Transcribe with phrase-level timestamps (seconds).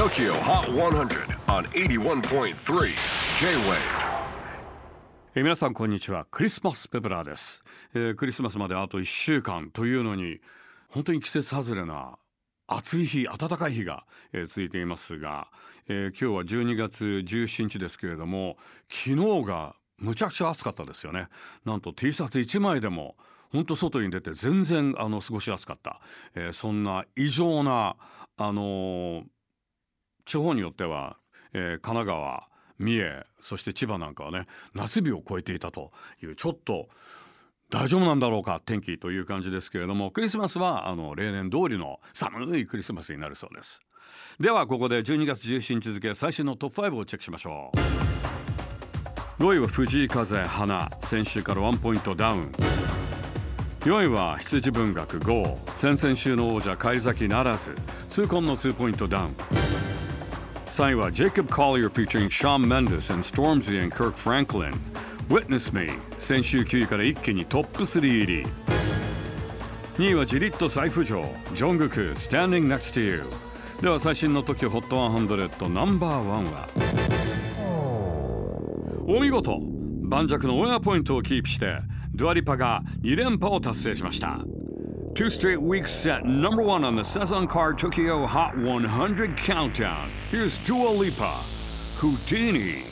[0.00, 2.54] TOKYO HOT 100 on 81.3
[3.38, 3.76] J-WAVE.
[5.34, 6.26] え皆さんこんにちは。
[6.30, 7.62] クリスマスペプラーです、
[7.92, 10.40] えークリスマスまであと1週間というのに
[10.88, 12.16] 本当に季節外れな
[12.66, 15.48] 暑い日暖かい日が、えー続いていますが、
[15.86, 18.56] えー今日は12月17日ですけれども
[18.88, 21.28] 昨日がむちゃくちゃ暑かったですよね。
[21.66, 23.16] なんと T シャツ1枚でも
[23.52, 26.00] 本当外に出て全然あの過ごしやすかった、
[26.34, 27.96] えーそんな異常な
[28.38, 29.24] あのー
[30.30, 31.16] 地方によっては、
[31.52, 32.48] えー神奈川
[32.78, 34.44] 三重そして千葉なんかはね
[34.74, 35.90] 夏日を超えていたと
[36.22, 36.88] いうちょっと
[37.68, 43.80] 大丈夫なんだろうか天気という感じですけれどもクリスマスはあの例年通りの寒いクリスマスになるそうです。
[44.38, 47.70] ではここで12月17日付最新のトップ5をチェックしましょ
[49.38, 49.42] う。
[49.42, 52.52] 5位は藤井風花先週からワンポイントダウン。
[53.80, 57.74] 4位は羊文学 GO 先々週の王者返り咲きならず。
[58.08, 59.59] 痛恨の2ポイントダウン。
[60.70, 64.72] 3位は Jacob Collier featuring Shawn Mendes and Stormzy and Kirk Franklin
[65.28, 68.44] Witness Me 先週9位から一気にトップ3入り
[69.94, 73.24] 2位はジリッと再浮上ジョングク Standing Next to You
[73.82, 76.68] では最新の TOKIOHOT100 ナンバーワンは
[79.08, 79.58] お見事
[80.02, 81.80] 盤石のオンエアポイントをキープして
[82.14, 84.38] ドゥアリパが2連覇を達成しました
[85.14, 90.08] Two straight weeks set number one on the Sazon Card Tokyo Hot 100 Countdown.
[90.30, 91.42] Here's Dua Lipa,
[91.98, 92.84] Houdini.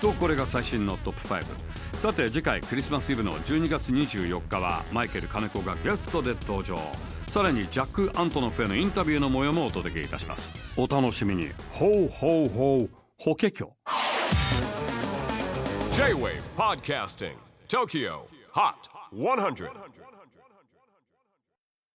[0.00, 1.42] とこれが最新のトップ5
[1.96, 6.78] さて次回クリスマスイブの12月24日はマイケル金子がゲストで登場
[7.26, 13.76] さらにジャック・アントノフへのインタビューの模様もお届けいたしますお楽しみにほうほうほう法華経
[15.92, 17.34] J-WAVE PODCASTING
[17.68, 18.20] TOKYO
[18.54, 19.70] HOT 100